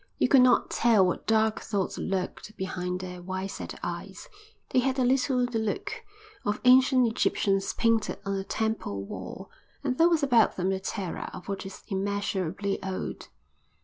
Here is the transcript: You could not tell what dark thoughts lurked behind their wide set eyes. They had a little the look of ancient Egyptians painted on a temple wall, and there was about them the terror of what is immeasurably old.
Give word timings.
You 0.17 0.27
could 0.27 0.41
not 0.41 0.71
tell 0.71 1.05
what 1.05 1.27
dark 1.27 1.61
thoughts 1.61 1.99
lurked 1.99 2.57
behind 2.57 3.01
their 3.01 3.21
wide 3.21 3.51
set 3.51 3.79
eyes. 3.83 4.27
They 4.71 4.79
had 4.79 4.97
a 4.97 5.03
little 5.05 5.45
the 5.45 5.59
look 5.59 6.03
of 6.43 6.59
ancient 6.65 7.05
Egyptians 7.05 7.71
painted 7.73 8.17
on 8.25 8.33
a 8.33 8.43
temple 8.43 9.03
wall, 9.03 9.51
and 9.83 9.99
there 9.99 10.09
was 10.09 10.23
about 10.23 10.55
them 10.57 10.71
the 10.71 10.79
terror 10.79 11.29
of 11.35 11.47
what 11.47 11.67
is 11.67 11.83
immeasurably 11.87 12.81
old. 12.83 13.27